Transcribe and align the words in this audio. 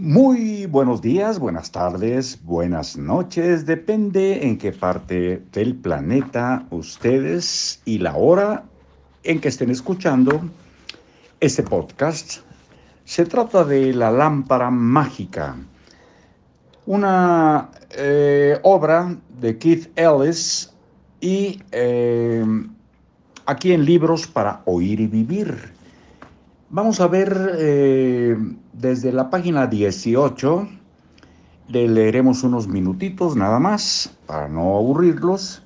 Muy 0.00 0.66
buenos 0.66 1.02
días, 1.02 1.40
buenas 1.40 1.72
tardes, 1.72 2.38
buenas 2.44 2.96
noches, 2.96 3.66
depende 3.66 4.46
en 4.46 4.56
qué 4.56 4.70
parte 4.70 5.42
del 5.50 5.74
planeta 5.74 6.64
ustedes 6.70 7.82
y 7.84 7.98
la 7.98 8.14
hora 8.14 8.62
en 9.24 9.40
que 9.40 9.48
estén 9.48 9.72
escuchando 9.72 10.40
este 11.40 11.64
podcast. 11.64 12.42
Se 13.04 13.26
trata 13.26 13.64
de 13.64 13.92
La 13.92 14.12
Lámpara 14.12 14.70
Mágica, 14.70 15.56
una 16.86 17.68
eh, 17.90 18.56
obra 18.62 19.16
de 19.40 19.58
Keith 19.58 19.90
Ellis 19.98 20.72
y 21.20 21.60
eh, 21.72 22.46
aquí 23.46 23.72
en 23.72 23.84
Libros 23.84 24.28
para 24.28 24.62
Oír 24.64 25.00
y 25.00 25.08
Vivir. 25.08 25.77
Vamos 26.70 27.00
a 27.00 27.06
ver 27.06 27.56
eh, 27.56 28.36
desde 28.74 29.10
la 29.10 29.30
página 29.30 29.66
18, 29.66 30.68
le 31.68 31.88
leeremos 31.88 32.42
unos 32.44 32.68
minutitos 32.68 33.36
nada 33.36 33.58
más 33.58 34.12
para 34.26 34.48
no 34.48 34.76
aburrirlos. 34.76 35.62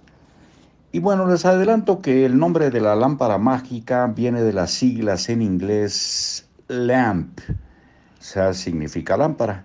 Y 0.93 1.01
bueno, 1.01 1.27
les 1.27 1.45
adelanto 1.45 2.01
que 2.01 2.25
el 2.25 2.39
nombre 2.39 2.71
de 2.71 2.81
la 2.81 2.95
lámpara 2.95 3.37
mágica 3.37 4.07
viene 4.07 4.43
de 4.43 4.53
las 4.53 4.71
siglas 4.71 5.29
en 5.29 5.43
inglés 5.43 6.49
LAMP, 6.69 7.41
o 7.49 8.23
sea, 8.23 8.55
significa 8.55 9.17
lámpara, 9.17 9.65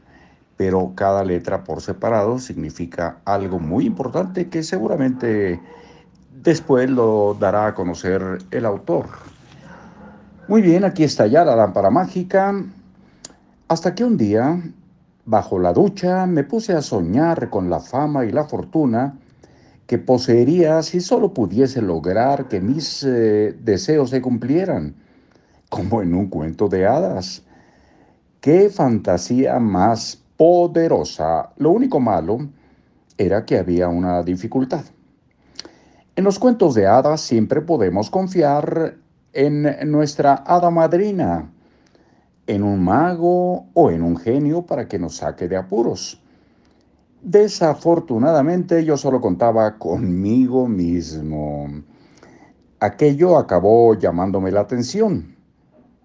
pero 0.55 0.94
cada 0.95 1.23
letra 1.23 1.63
por 1.63 1.81
separado 1.81 2.39
significa 2.39 3.19
algo 3.25 3.59
muy 3.59 3.85
importante 3.85 4.49
que 4.49 4.63
seguramente 4.63 5.61
después 6.33 6.89
lo 6.89 7.38
dará 7.39 7.67
a 7.67 7.75
conocer 7.75 8.39
el 8.49 8.66
autor. 8.66 9.36
Muy 10.47 10.61
bien, 10.61 10.85
aquí 10.85 11.03
está 11.03 11.27
ya 11.27 11.43
la 11.43 11.57
lámpara 11.57 11.89
mágica. 11.89 12.55
Hasta 13.67 13.93
que 13.93 14.05
un 14.05 14.15
día, 14.15 14.61
bajo 15.25 15.59
la 15.59 15.73
ducha, 15.73 16.25
me 16.25 16.45
puse 16.45 16.72
a 16.72 16.81
soñar 16.81 17.49
con 17.49 17.69
la 17.69 17.81
fama 17.81 18.23
y 18.23 18.31
la 18.31 18.45
fortuna 18.45 19.19
que 19.88 19.97
poseería 19.97 20.81
si 20.83 21.02
solo 21.02 21.33
pudiese 21.33 21.81
lograr 21.81 22.47
que 22.47 22.61
mis 22.61 23.03
eh, 23.03 23.57
deseos 23.61 24.09
se 24.09 24.22
cumplieran, 24.22 24.95
como 25.67 26.02
en 26.02 26.13
un 26.13 26.27
cuento 26.27 26.69
de 26.69 26.88
hadas. 26.88 27.44
¡Qué 28.39 28.69
fantasía 28.69 29.59
más 29.59 30.23
poderosa! 30.38 31.50
Lo 31.57 31.72
único 31.72 32.00
malo 32.00 32.47
era 33.17 33.44
que 33.44 33.57
había 33.57 33.89
una 33.89 34.23
dificultad. 34.23 34.85
En 36.16 36.23
los 36.23 36.39
cuentos 36.39 36.73
de 36.73 36.88
hadas 36.88 37.19
siempre 37.19 37.59
podemos 37.59 38.09
confiar 38.09 38.95
en 39.38 39.91
nuestra 39.91 40.33
hada 40.47 40.71
madrina, 40.71 41.52
en 42.47 42.63
un 42.63 42.83
mago 42.83 43.67
o 43.75 43.91
en 43.91 44.02
un 44.02 44.17
genio 44.17 44.63
para 44.63 44.88
que 44.88 44.97
nos 44.97 45.17
saque 45.17 45.47
de 45.47 45.55
apuros. 45.55 46.19
Desafortunadamente 47.21 48.83
yo 48.83 48.97
solo 48.97 49.21
contaba 49.21 49.77
conmigo 49.77 50.67
mismo. 50.67 51.67
Aquello 52.79 53.38
acabó 53.38 53.94
llamándome 53.94 54.52
la 54.52 54.61
atención. 54.61 55.35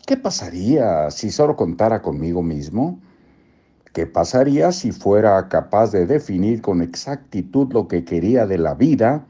¿Qué 0.07 0.19
pasaría 0.19 1.11
si 1.11 1.31
solo 1.31 1.57
contara 1.57 2.03
conmigo 2.03 2.43
mismo? 2.43 3.01
¿Qué 3.95 4.07
pasaría 4.07 4.73
si 4.73 4.93
fuera 4.93 5.49
capaz 5.49 5.91
de 5.91 6.05
definir 6.05 6.61
con 6.61 6.83
exactitud 6.83 7.73
lo 7.73 7.89
que 7.89 8.05
quería 8.05 8.47
de 8.47 8.59
la 8.59 8.75
vida 8.75 9.25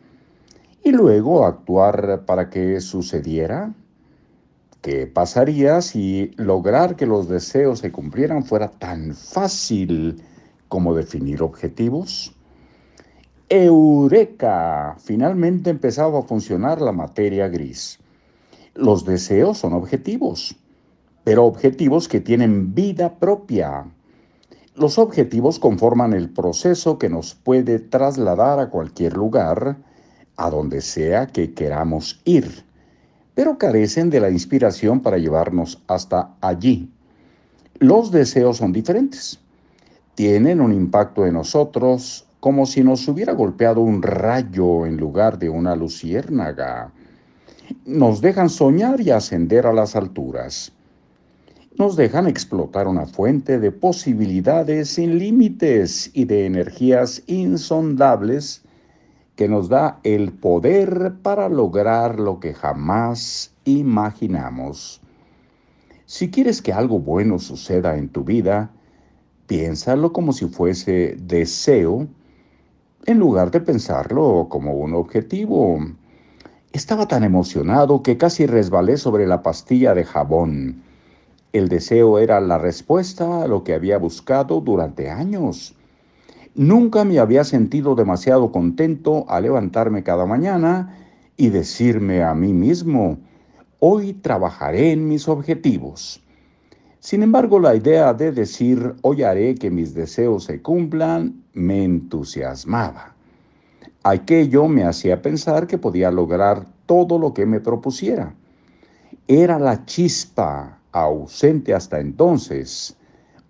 y 0.82 0.90
luego 0.90 1.46
actuar 1.46 2.24
para 2.26 2.50
que 2.50 2.80
sucediera? 2.80 3.72
¿Qué 4.82 5.06
pasaría 5.06 5.80
si 5.80 6.32
lograr 6.36 6.96
que 6.96 7.06
los 7.06 7.28
deseos 7.28 7.78
se 7.78 7.92
cumplieran 7.92 8.44
fuera 8.44 8.68
tan 8.68 9.14
fácil 9.14 10.20
como 10.66 10.92
definir 10.92 11.40
objetivos? 11.40 12.34
Eureka! 13.48 14.96
Finalmente 14.98 15.70
empezaba 15.70 16.18
a 16.18 16.22
funcionar 16.22 16.80
la 16.80 16.90
materia 16.90 17.46
gris. 17.46 18.00
Los 18.74 19.04
deseos 19.04 19.58
son 19.58 19.72
objetivos, 19.72 20.56
pero 21.22 21.44
objetivos 21.44 22.08
que 22.08 22.18
tienen 22.18 22.74
vida 22.74 23.20
propia. 23.20 23.84
Los 24.74 24.98
objetivos 24.98 25.60
conforman 25.60 26.12
el 26.12 26.28
proceso 26.28 26.98
que 26.98 27.08
nos 27.08 27.36
puede 27.36 27.78
trasladar 27.78 28.58
a 28.58 28.68
cualquier 28.68 29.16
lugar, 29.16 29.76
a 30.36 30.50
donde 30.50 30.80
sea 30.80 31.28
que 31.28 31.54
queramos 31.54 32.20
ir 32.24 32.64
pero 33.34 33.58
carecen 33.58 34.10
de 34.10 34.20
la 34.20 34.30
inspiración 34.30 35.00
para 35.00 35.18
llevarnos 35.18 35.82
hasta 35.86 36.34
allí. 36.40 36.90
Los 37.78 38.10
deseos 38.10 38.58
son 38.58 38.72
diferentes. 38.72 39.38
Tienen 40.14 40.60
un 40.60 40.72
impacto 40.72 41.26
en 41.26 41.34
nosotros 41.34 42.26
como 42.40 42.66
si 42.66 42.82
nos 42.82 43.06
hubiera 43.08 43.32
golpeado 43.32 43.80
un 43.80 44.02
rayo 44.02 44.84
en 44.84 44.96
lugar 44.96 45.38
de 45.38 45.48
una 45.48 45.76
luciérnaga. 45.76 46.92
Nos 47.86 48.20
dejan 48.20 48.50
soñar 48.50 49.00
y 49.00 49.10
ascender 49.10 49.66
a 49.66 49.72
las 49.72 49.96
alturas. 49.96 50.72
Nos 51.78 51.96
dejan 51.96 52.26
explotar 52.26 52.86
una 52.86 53.06
fuente 53.06 53.58
de 53.58 53.70
posibilidades 53.70 54.90
sin 54.90 55.18
límites 55.18 56.10
y 56.12 56.26
de 56.26 56.44
energías 56.44 57.22
insondables 57.26 58.62
que 59.36 59.48
nos 59.48 59.68
da 59.68 59.98
el 60.02 60.32
poder 60.32 61.14
para 61.22 61.48
lograr 61.48 62.20
lo 62.20 62.40
que 62.40 62.54
jamás 62.54 63.54
imaginamos. 63.64 65.00
Si 66.06 66.30
quieres 66.30 66.60
que 66.60 66.72
algo 66.72 66.98
bueno 66.98 67.38
suceda 67.38 67.96
en 67.96 68.08
tu 68.08 68.24
vida, 68.24 68.70
piénsalo 69.46 70.12
como 70.12 70.32
si 70.32 70.46
fuese 70.46 71.16
deseo, 71.18 72.06
en 73.06 73.18
lugar 73.18 73.50
de 73.50 73.60
pensarlo 73.60 74.46
como 74.50 74.74
un 74.74 74.94
objetivo. 74.94 75.78
Estaba 76.72 77.08
tan 77.08 77.24
emocionado 77.24 78.02
que 78.02 78.16
casi 78.16 78.46
resbalé 78.46 78.96
sobre 78.96 79.26
la 79.26 79.42
pastilla 79.42 79.94
de 79.94 80.04
jabón. 80.04 80.82
El 81.52 81.68
deseo 81.68 82.18
era 82.18 82.40
la 82.40 82.58
respuesta 82.58 83.42
a 83.42 83.46
lo 83.46 83.64
que 83.64 83.74
había 83.74 83.98
buscado 83.98 84.60
durante 84.60 85.10
años. 85.10 85.74
Nunca 86.54 87.04
me 87.04 87.18
había 87.18 87.44
sentido 87.44 87.94
demasiado 87.94 88.52
contento 88.52 89.24
al 89.28 89.44
levantarme 89.44 90.02
cada 90.02 90.26
mañana 90.26 90.98
y 91.36 91.48
decirme 91.48 92.22
a 92.22 92.34
mí 92.34 92.52
mismo, 92.52 93.18
hoy 93.78 94.12
trabajaré 94.12 94.92
en 94.92 95.08
mis 95.08 95.28
objetivos. 95.28 96.22
Sin 97.00 97.22
embargo, 97.22 97.58
la 97.58 97.74
idea 97.74 98.12
de 98.12 98.32
decir, 98.32 98.94
hoy 99.00 99.22
haré 99.22 99.54
que 99.54 99.70
mis 99.70 99.94
deseos 99.94 100.44
se 100.44 100.60
cumplan, 100.60 101.42
me 101.54 101.84
entusiasmaba. 101.84 103.14
Aquello 104.02 104.68
me 104.68 104.84
hacía 104.84 105.22
pensar 105.22 105.66
que 105.66 105.78
podía 105.78 106.10
lograr 106.10 106.66
todo 106.84 107.18
lo 107.18 107.32
que 107.32 107.46
me 107.46 107.60
propusiera. 107.60 108.34
Era 109.26 109.58
la 109.58 109.86
chispa, 109.86 110.80
ausente 110.92 111.72
hasta 111.72 111.98
entonces, 111.98 112.96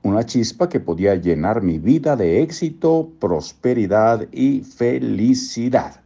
una 0.02 0.24
chispa 0.24 0.68
que 0.68 0.80
podía 0.80 1.14
llenar 1.14 1.62
mi 1.62 1.78
vida 1.78 2.16
de 2.16 2.42
éxito, 2.42 3.10
prosperidad 3.20 4.26
y 4.32 4.60
felicidad. 4.60 6.00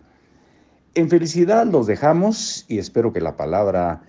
En 0.95 1.09
felicidad 1.09 1.67
los 1.67 1.87
dejamos 1.87 2.65
y 2.69 2.79
espero 2.79 3.13
que 3.13 3.21
la 3.21 3.37
palabra 3.37 4.03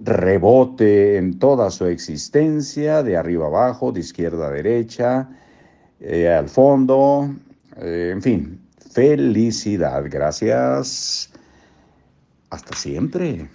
rebote 0.00 1.16
en 1.16 1.38
toda 1.38 1.70
su 1.70 1.86
existencia, 1.86 3.02
de 3.02 3.16
arriba 3.16 3.46
abajo, 3.46 3.92
de 3.92 4.00
izquierda 4.00 4.48
a 4.48 4.50
derecha, 4.50 5.28
eh, 6.00 6.28
al 6.28 6.48
fondo, 6.48 7.34
eh, 7.76 8.10
en 8.12 8.22
fin, 8.22 8.60
felicidad. 8.92 10.04
Gracias. 10.08 11.30
Hasta 12.50 12.76
siempre. 12.76 13.48